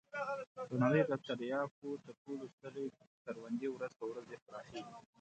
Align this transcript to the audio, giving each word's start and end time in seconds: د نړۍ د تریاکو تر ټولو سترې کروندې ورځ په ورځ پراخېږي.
د 0.69 0.73
نړۍ 0.83 1.01
د 1.09 1.11
تریاکو 1.25 1.89
تر 2.05 2.13
ټولو 2.23 2.43
سترې 2.53 2.85
کروندې 3.23 3.67
ورځ 3.71 3.91
په 3.99 4.05
ورځ 4.11 4.27
پراخېږي. 4.45 4.95